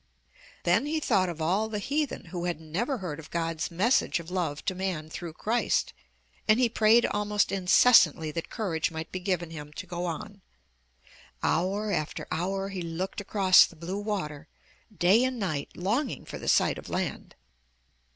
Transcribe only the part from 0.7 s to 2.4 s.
he thought of all the heathen